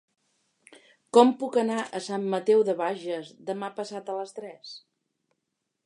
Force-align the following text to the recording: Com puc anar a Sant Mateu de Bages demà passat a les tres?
Com 1.17 1.33
puc 1.43 1.59
anar 1.63 1.77
a 1.83 2.01
Sant 2.07 2.25
Mateu 2.35 2.65
de 2.71 2.75
Bages 2.83 3.31
demà 3.51 3.71
passat 3.81 4.11
a 4.15 4.21
les 4.23 4.39
tres? 4.41 4.77